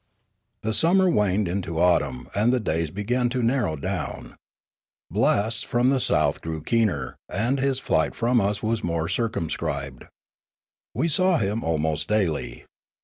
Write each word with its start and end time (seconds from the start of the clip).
The 0.63 0.73
summer 0.73 1.07
waned 1.07 1.47
into 1.47 1.79
autumn, 1.79 2.27
and 2.33 2.51
the 2.51 2.59
days 2.59 2.89
began 2.89 3.29
to 3.29 3.43
narrow 3.43 3.75
down. 3.75 4.35
Blasts 5.11 5.61
from 5.61 5.91
the 5.91 5.99
south 5.99 6.41
grew 6.41 6.63
keener; 6.63 7.17
and 7.29 7.59
his 7.59 7.77
flight 7.79 8.15
from 8.15 8.41
us 8.41 8.63
was 8.63 8.83
more 8.83 9.07
circumscribed. 9.07 10.05
We 10.95 11.07
saw 11.07 11.37
him 11.37 11.63
almost 11.63 12.07
daily. 12.07 12.65